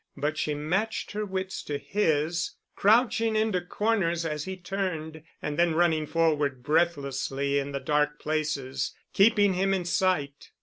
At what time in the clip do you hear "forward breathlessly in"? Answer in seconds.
6.07-7.71